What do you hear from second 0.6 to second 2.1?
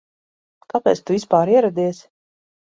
Kāpēc tu vispār ieradies?